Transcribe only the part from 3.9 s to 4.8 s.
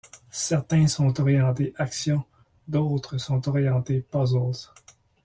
puzzles.